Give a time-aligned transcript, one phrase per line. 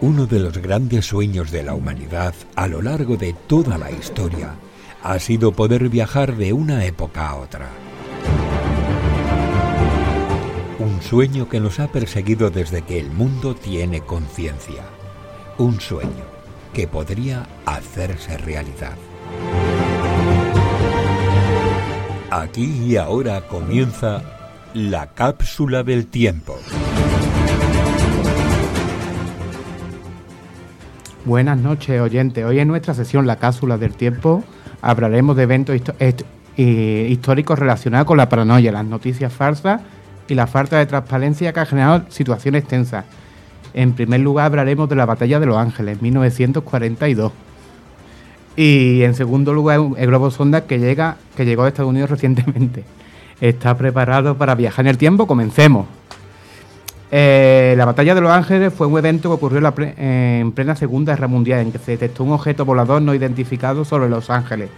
[0.00, 4.54] Uno de los grandes sueños de la humanidad a lo largo de toda la historia
[5.02, 7.68] ha sido poder viajar de una época a otra.
[10.78, 14.84] Un sueño que nos ha perseguido desde que el mundo tiene conciencia.
[15.58, 16.24] Un sueño
[16.72, 18.96] que podría hacerse realidad.
[22.30, 24.22] Aquí y ahora comienza
[24.74, 26.56] la cápsula del tiempo.
[31.28, 32.42] Buenas noches, oyentes.
[32.42, 34.42] Hoy en nuestra sesión La cápsula del tiempo
[34.80, 35.78] hablaremos de eventos
[36.56, 39.82] históricos relacionados con la paranoia, las noticias falsas
[40.26, 43.04] y la falta de transparencia que ha generado situaciones tensas.
[43.74, 47.30] En primer lugar hablaremos de la Batalla de Los Ángeles, 1942.
[48.56, 52.84] Y en segundo lugar el globo sonda que, llega, que llegó a Estados Unidos recientemente.
[53.42, 55.26] ¿Está preparado para viajar en el tiempo?
[55.26, 55.97] Comencemos.
[57.10, 61.28] Eh, la batalla de Los Ángeles fue un evento que ocurrió en plena Segunda Guerra
[61.28, 64.68] Mundial, en que se detectó un objeto volador no identificado sobre Los Ángeles,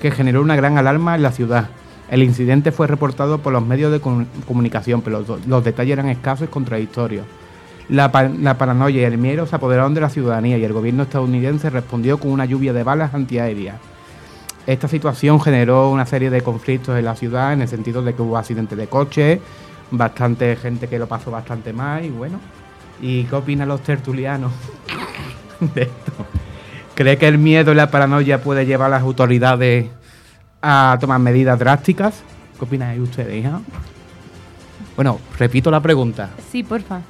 [0.00, 1.68] que generó una gran alarma en la ciudad.
[2.10, 4.00] El incidente fue reportado por los medios de
[4.46, 7.24] comunicación, pero los, detalles eran escasos y contradictorios.
[7.88, 12.18] La, paranoia y el miedo se apoderaron de la ciudadanía y el gobierno estadounidense respondió
[12.18, 13.76] con una lluvia de balas antiaéreas.
[14.66, 18.22] Esta situación generó una serie de conflictos en la ciudad en el sentido de que
[18.22, 19.40] hubo accidentes de coches,
[19.90, 22.40] bastante gente que lo pasó bastante mal y bueno.
[23.00, 24.52] ¿Y qué opinan los tertulianos
[25.74, 26.12] de esto?
[26.94, 29.86] ¿Cree que el miedo y la paranoia puede llevar a las autoridades
[30.62, 32.22] a tomar medidas drásticas?
[32.58, 33.60] ¿Qué opinan ustedes, hija?
[34.94, 36.30] Bueno, repito la pregunta.
[36.50, 37.00] Sí, porfa.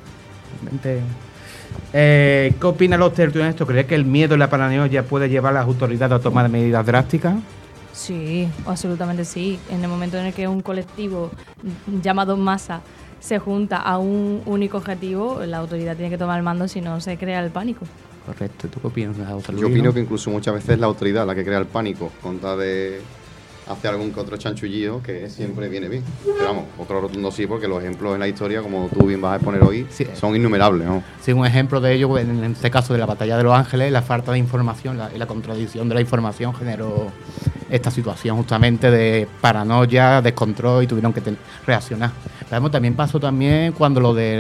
[1.92, 3.66] Eh, ¿Qué opinan los tertulianos de esto?
[3.66, 6.86] ¿Cree que el miedo y la paranoia puede llevar a las autoridades a tomar medidas
[6.86, 7.34] drásticas?
[7.94, 9.58] Sí, absolutamente sí.
[9.70, 11.30] En el momento en el que un colectivo
[12.02, 12.80] llamado masa
[13.20, 17.00] se junta a un único objetivo, la autoridad tiene que tomar el mando si no
[17.00, 17.86] se crea el pánico.
[18.26, 18.68] Correcto.
[18.68, 19.16] ¿Tú qué opinas?
[19.56, 22.56] Yo opino que incluso muchas veces es la autoridad la que crea el pánico, contra
[22.56, 23.00] de
[23.68, 26.02] hace algún que otro chanchullillo que siempre viene bien.
[26.22, 29.34] Pero vamos, otro rotundo sí, porque los ejemplos en la historia, como tú bien vas
[29.34, 30.86] a exponer hoy, son innumerables.
[30.86, 31.02] ¿no?
[31.20, 34.02] Sí, un ejemplo de ello, en este caso de la batalla de los ángeles, la
[34.02, 37.10] falta de información y la contradicción de la información generó
[37.74, 41.20] esta situación justamente de paranoia, descontrol y tuvieron que
[41.66, 42.12] reaccionar.
[42.48, 44.38] Pero también pasó también cuando lo, de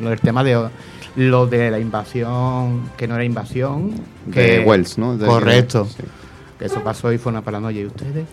[0.00, 0.70] lo del tema de
[1.14, 3.92] lo de la invasión, que no era invasión.
[4.32, 5.16] Que, de Wells, ¿no?
[5.16, 5.86] correcto.
[6.58, 7.82] Que eso pasó y fue una paranoia.
[7.82, 8.26] ¿Y ustedes?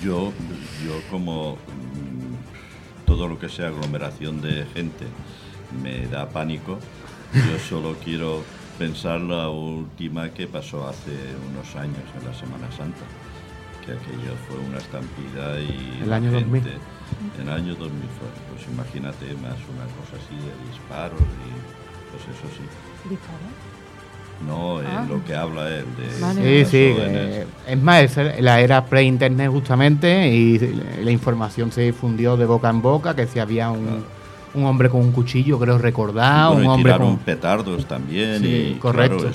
[0.00, 0.32] Yo,
[0.86, 5.06] yo como mm, todo lo que sea aglomeración de gente
[5.82, 6.78] me da pánico,
[7.34, 8.44] yo solo quiero
[8.78, 11.12] pensar la última que pasó hace
[11.50, 13.04] unos años, en la Semana Santa,
[13.84, 16.02] que aquello fue una estampida y...
[16.02, 16.62] El año 2000.
[17.38, 22.22] En el año 2000 fue, pues imagínate más una cosa así de disparos y pues
[22.22, 23.08] eso sí.
[23.08, 23.74] ¿Disparos?
[24.46, 25.06] No, ah.
[25.08, 26.64] lo que habla él de...
[26.64, 26.96] Sí, sí,
[27.66, 30.58] es más, es la era pre-internet justamente y
[31.02, 34.04] la información se difundió de boca en boca, que si había un
[34.54, 38.40] un hombre con un cuchillo, creo recordar, un hombre con petardos también.
[38.40, 39.30] Sí, correcto.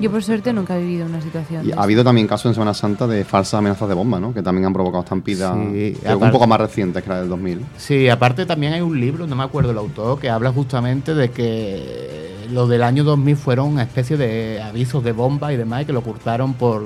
[0.00, 1.66] Yo por suerte nunca he vivido una situación.
[1.66, 4.32] Y ha habido también casos en Semana Santa de falsas amenazas de bomba, ¿no?
[4.32, 7.60] Que también han provocado estampidas sí, un poco más recientes que la del 2000.
[7.76, 11.30] Sí, aparte también hay un libro, no me acuerdo el autor, que habla justamente de
[11.30, 15.92] que los del año 2000 fueron una especie de avisos de bomba y demás que
[15.92, 16.84] lo ocultaron por,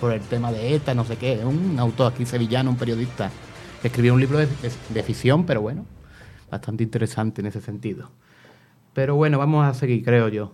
[0.00, 1.40] por el tema de ETA, no sé qué.
[1.44, 3.30] Un autor aquí sevillano, un periodista,
[3.82, 5.84] que escribió un libro de ficción, pero bueno,
[6.50, 8.10] bastante interesante en ese sentido.
[8.94, 10.52] Pero bueno, vamos a seguir, creo yo.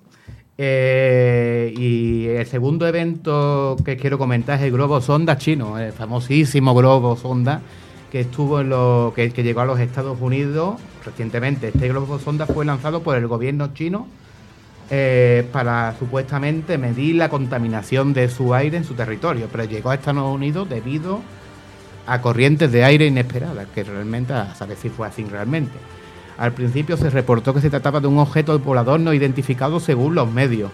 [0.57, 6.75] Eh, y el segundo evento que quiero comentar es el globo sonda chino, el famosísimo
[6.75, 7.61] globo sonda
[8.13, 11.69] que estuvo en lo que, llegó a los Estados Unidos recientemente.
[11.69, 14.07] Este globo sonda fue lanzado por el gobierno chino
[14.89, 19.95] eh, para supuestamente medir la contaminación de su aire en su territorio, pero llegó a
[19.95, 21.44] Estados Unidos debido a
[22.21, 25.73] corrientes de aire inesperadas, que realmente a saber si fue así realmente.
[26.37, 30.31] Al principio se reportó que se trataba de un objeto volador no identificado según los
[30.31, 30.71] medios,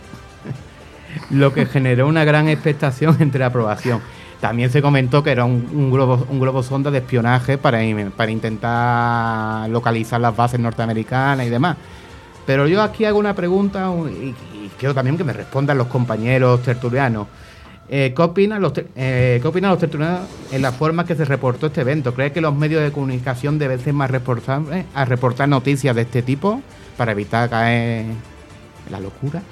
[1.31, 4.01] lo que generó una gran expectación entre la aprobación.
[4.41, 7.81] También se comentó que era un, globo, un globo sonda de espionaje para,
[8.17, 11.77] para intentar localizar las bases norteamericanas y demás.
[12.47, 14.35] Pero yo aquí hago una pregunta y
[14.79, 17.27] quiero también que me respondan los compañeros tertulianos.
[17.93, 20.21] Eh, ¿qué, opinan los, eh, los tertulianos
[20.53, 22.15] en la forma que se reportó este evento?
[22.15, 26.23] ¿Cree que los medios de comunicación deben ser más responsables a reportar noticias de este
[26.23, 26.63] tipo
[26.97, 28.17] para evitar caer en
[28.93, 29.43] la locura?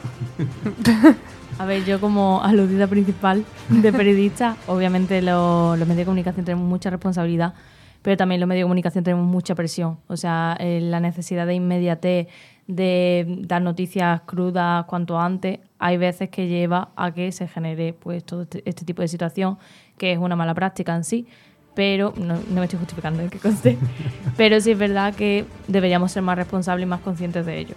[1.59, 6.91] a ver, yo como aludida principal de periodista, obviamente los medios de comunicación tenemos mucha
[6.91, 7.55] responsabilidad,
[8.03, 9.99] pero también los medios de comunicación tenemos mucha presión.
[10.07, 12.29] O sea, eh, la necesidad de inmediatez,
[12.67, 18.25] de dar noticias crudas cuanto antes, hay veces que lleva a que se genere pues
[18.25, 19.59] todo este, este tipo de situación,
[19.97, 21.27] que es una mala práctica en sí,
[21.75, 23.29] pero no, me estoy justificando, ¿eh?
[23.31, 23.79] que conste,
[24.37, 27.75] pero sí es verdad que deberíamos ser más responsables y más conscientes de ello.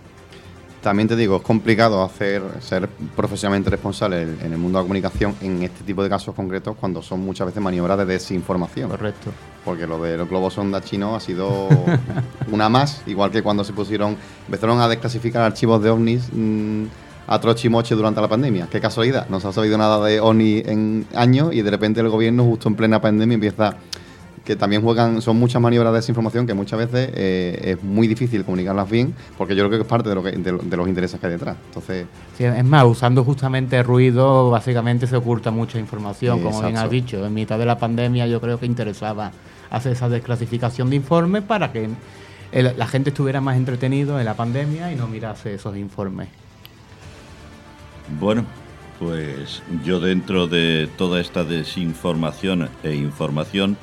[0.81, 5.35] También te digo, es complicado hacer ser profesionalmente responsable en el mundo de la comunicación
[5.39, 8.89] en este tipo de casos concretos cuando son muchas veces maniobras de desinformación.
[8.89, 9.31] Correcto.
[9.63, 11.69] Porque lo de los globos sonda chinos ha sido
[12.51, 16.85] una más, igual que cuando se pusieron, empezaron a desclasificar archivos de ovnis mmm,
[17.27, 18.67] a trochimoche durante la pandemia.
[18.71, 22.09] Qué casualidad, no se ha sabido nada de ovnis en años y de repente el
[22.09, 23.77] gobierno justo en plena pandemia empieza
[24.45, 28.43] que también juegan, son muchas maniobras de desinformación que muchas veces eh, es muy difícil
[28.43, 31.27] comunicarlas bien, porque yo creo que es parte de, lo que, de, los intereses que
[31.27, 31.57] hay detrás.
[31.67, 36.89] Entonces, sí, es más, usando justamente ruido, básicamente se oculta mucha información, como bien has
[36.89, 37.23] dicho.
[37.25, 39.31] En mitad de la pandemia yo creo que interesaba
[39.71, 41.89] hacer esa desclasificación de informes para que
[42.51, 46.27] la gente estuviera más entretenido en la pandemia y no mirase esos informes.
[48.19, 48.45] Bueno,
[48.99, 53.77] pues yo dentro de toda esta desinformación e información,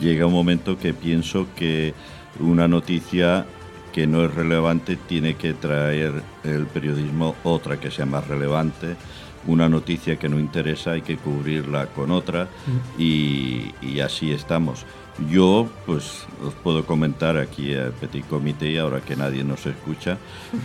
[0.00, 1.94] llega un momento que pienso que
[2.40, 3.46] una noticia
[3.92, 8.96] que no es relevante tiene que traer el periodismo otra que sea más relevante.
[9.46, 12.48] Una noticia que no interesa hay que cubrirla con otra
[12.98, 14.84] y, así estamos.
[15.30, 20.16] Yo, pues, os puedo comentar aquí a Petit Comité, y ahora que nadie nos escucha,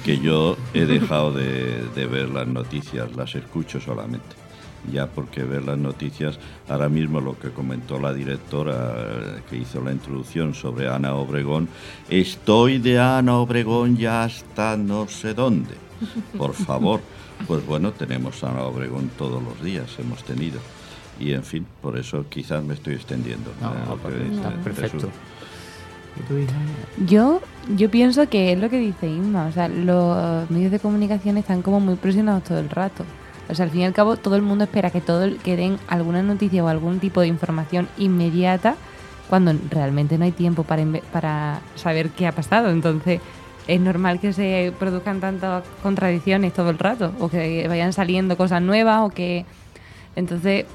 [0.06, 4.44] que yo he dejado de ver las noticias, las escucho solamente
[4.92, 9.92] ya porque ver las noticias, ahora mismo lo que comentó la directora que hizo la
[9.92, 11.70] introducción sobre Ana Obregón,
[12.10, 15.76] estoy de Ana Obregón ya hasta no sé dónde.
[16.38, 17.02] Por favor,
[17.48, 20.60] pues bueno, tenemos Ana Obregón todos los días, hemos tenido.
[21.20, 23.52] Y en fin, por eso quizás me estoy extendiendo.
[24.64, 25.10] perfecto.
[27.06, 27.42] Yo,
[27.76, 31.62] yo pienso que es lo que dice Inma, o sea, los medios de comunicación están
[31.62, 33.04] como muy presionados todo el rato.
[33.50, 35.78] O sea, al fin y al cabo, todo el mundo espera que todo que den
[35.88, 38.76] alguna noticia o algún tipo de información inmediata
[39.30, 42.70] cuando realmente no hay tiempo para, para saber qué ha pasado.
[42.70, 43.20] Entonces,
[43.68, 48.62] es normal que se produzcan tantas contradicciones todo el rato o que vayan saliendo cosas
[48.62, 49.46] nuevas o que...
[50.16, 50.66] Entonces,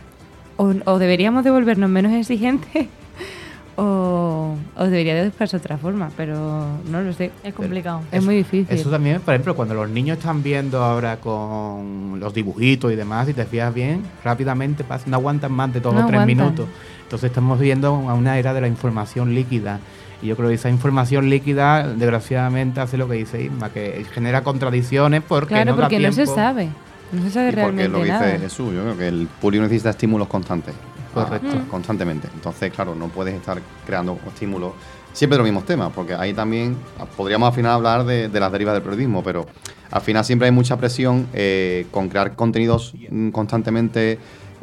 [0.56, 2.88] o deberíamos devolvernos menos exigentes
[3.80, 7.30] o, debería de buscarse otra forma, pero no lo sé.
[7.44, 8.00] Es complicado.
[8.10, 8.76] Es, muy difícil.
[8.76, 13.28] Eso también, por ejemplo, cuando los niños están viendo ahora con los dibujitos y demás,
[13.28, 16.66] si te fijas bien, rápidamente pasan, no aguantan más de dos o tres minutos.
[17.04, 19.78] Entonces estamos viendo a una era de la información líquida.
[20.22, 24.42] Y yo creo que esa información líquida, desgraciadamente, hace lo que dice Isma, que genera
[24.42, 26.68] contradicciones porque claro, no porque no se sabe.
[27.12, 29.90] No se sabe realmente porque lo que dice Jesús, yo creo que el público necesita
[29.90, 30.74] estímulos constantes.
[31.14, 31.64] Correcto.
[31.70, 32.28] constantemente.
[32.34, 34.72] Entonces, claro, no puedes estar creando estímulos
[35.12, 36.76] siempre de los mismos temas, porque ahí también
[37.16, 39.46] podríamos al final hablar de, las derivas del periodismo, pero
[39.90, 44.18] al final siempre hay mucha presión eh, con crear contenidos mm, constantemente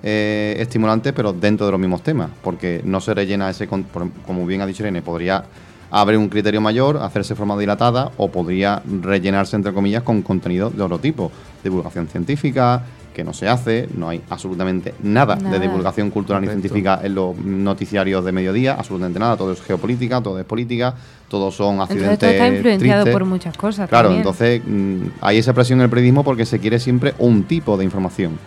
[0.07, 4.61] eh, estimulantes, pero dentro de los mismos temas, porque no se rellena ese, como bien
[4.61, 5.45] ha dicho Irene, podría
[5.89, 10.83] haber un criterio mayor, hacerse forma dilatada, o podría rellenarse, entre comillas, con contenido de
[10.83, 11.31] otro tipo,
[11.63, 12.83] divulgación científica,
[13.15, 17.35] que no se hace, no hay absolutamente nada, de divulgación cultural ni científica en los
[17.38, 20.94] noticiarios de mediodía, absolutamente nada, todo es geopolítica, todo es política,
[21.29, 22.12] todos son accidentes.
[22.12, 23.89] Entonces, está influenciado por muchas cosas.
[23.89, 27.77] Claro, entonces mm, hay esa presión en el periodismo porque se quiere siempre un tipo
[27.77, 28.38] de información.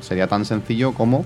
[0.00, 1.24] Sería tan sencillo como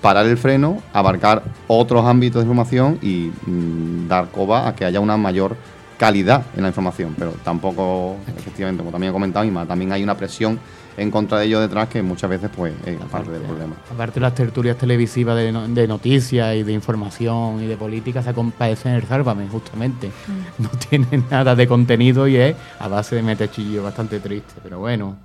[0.00, 5.00] parar el freno, abarcar otros ámbitos de información y mm, dar coba a que haya
[5.00, 5.56] una mayor
[5.98, 10.58] calidad en la información, pero tampoco, efectivamente, como también he comentado, también hay una presión
[10.98, 13.76] en contra de ellos detrás que muchas veces pues es parte del problema.
[13.92, 19.04] Aparte las tertulias televisivas de, noticias y de información y de política se compadecen el
[19.04, 20.08] Sálvame, justamente.
[20.08, 20.62] Mm.
[20.62, 25.16] No tienen nada de contenido y es a base de metechillo bastante triste, pero bueno.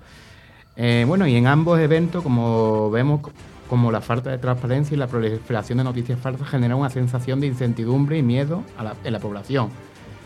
[0.75, 3.21] Eh, bueno, y en ambos eventos, como vemos,
[3.67, 7.47] como la falta de transparencia y la proliferación de noticias falsas genera una sensación de
[7.47, 8.63] incertidumbre y miedo
[9.03, 9.69] en la población.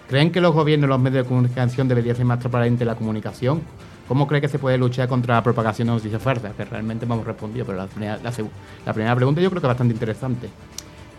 [0.10, 2.96] ¿Creen que los gobiernos y los medios de comunicación deberían ser más transparentes en la
[2.96, 3.62] comunicación?
[4.08, 6.54] ¿Cómo cree que se puede luchar contra la propagación de noticias falsas?
[6.56, 9.94] Que realmente hemos respondido, pero la primera, la, primera pregunta yo creo que es bastante
[9.94, 10.50] interesante.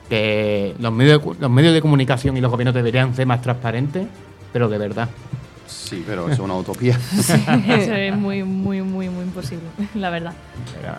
[0.08, 4.06] Que los medios, de, los medios de comunicación y los gobiernos deberían ser más transparentes,
[4.52, 5.08] pero de verdad.
[5.66, 6.98] Sí, pero eso es una utopía.
[7.68, 9.64] eso es muy, muy, muy, muy imposible,
[9.94, 10.32] la verdad.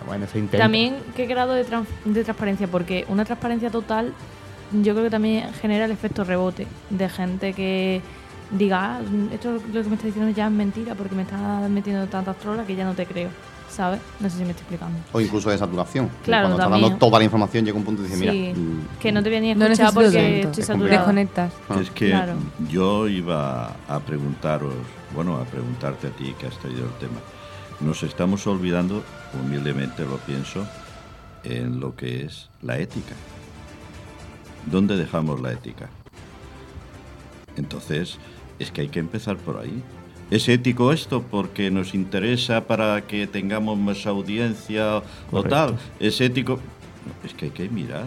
[0.06, 1.64] bueno, se También, ¿qué grado de,
[2.04, 2.68] de transparencia?
[2.68, 4.14] Porque una transparencia total
[4.72, 8.00] yo creo que también genera el efecto rebote de gente que
[8.50, 9.00] diga, ah,
[9.32, 12.66] esto lo que me está diciendo ya es mentira porque me está metiendo tantas trolas
[12.66, 13.30] que ya no te creo.
[13.70, 14.00] ¿sabes?
[14.18, 14.98] No sé si me estoy explicando.
[15.12, 16.10] O incluso de saturación.
[16.24, 18.32] Claro, Cuando estás dando toda la información llega un punto y dices, mira...
[18.32, 20.88] Sí, mm, que no te voy a ni escuchar porque estoy.
[20.88, 21.52] Desconectas.
[21.68, 21.78] Ah.
[21.80, 22.34] Es que Claro.
[22.68, 24.74] yo iba a preguntaros,
[25.14, 27.20] bueno, a preguntarte a ti que has traído el tema.
[27.80, 29.02] Nos estamos olvidando,
[29.40, 30.66] humildemente lo pienso,
[31.44, 33.14] en lo que es la ética.
[34.66, 35.88] ¿Dónde dejamos la ética?
[37.56, 38.18] Entonces,
[38.60, 39.82] es que hay que empezar por ahí.
[40.30, 45.02] ¿Es ético esto porque nos interesa para que tengamos más audiencia
[45.32, 45.76] o tal?
[45.98, 46.60] ¿Es ético?
[47.24, 48.04] Es que hay que mirar.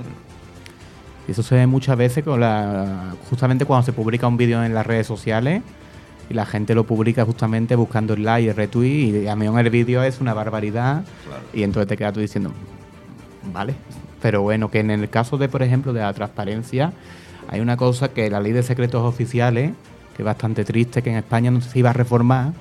[1.27, 4.73] Y Eso se ve muchas veces con la, justamente cuando se publica un vídeo en
[4.73, 5.61] las redes sociales
[6.29, 9.45] y la gente lo publica justamente buscando el like y el retweet y a mí
[9.45, 11.43] en el vídeo es una barbaridad Claro.
[11.53, 12.51] y entonces te quedas tú diciendo,
[13.51, 13.73] vale,
[14.21, 16.93] pero bueno, que en el caso de, por ejemplo, de la transparencia,
[17.49, 19.71] hay una cosa que la ley de secretos oficiales,
[20.15, 22.53] que es bastante triste, que en España no se iba a reformar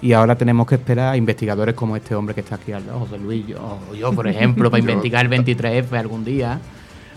[0.00, 3.00] y ahora tenemos que esperar a investigadores como este hombre que está aquí al lado,
[3.00, 6.60] José Luis, yo, o yo, por ejemplo, para investigar el 23F algún día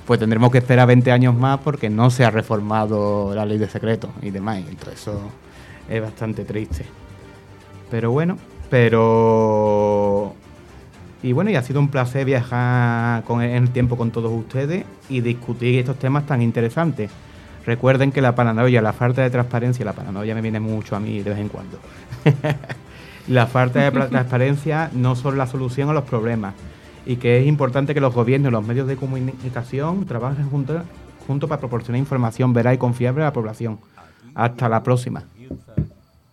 [0.05, 3.67] pues tendremos que esperar 20 años más porque no se ha reformado la ley de
[3.67, 4.60] secretos y demás.
[4.60, 5.20] Entonces eso
[5.89, 6.86] es bastante triste.
[7.89, 8.38] Pero bueno,
[8.70, 10.34] pero...
[11.24, 14.86] Y bueno, y ha sido un placer viajar con, en el tiempo con todos ustedes
[15.10, 17.10] y discutir estos temas tan interesantes.
[17.65, 21.22] Recuerden que la paranoia, la falta de transparencia, la paranoia me viene mucho a mí
[21.22, 21.79] de vez en cuando.
[23.27, 26.53] la falta de transparencia no son la solución a los problemas
[27.05, 30.81] y que es importante que los gobiernos y los medios de comunicación trabajen juntos
[31.27, 33.79] junto para proporcionar información veraz y confiable a la población.
[34.36, 35.24] Hasta la próxima.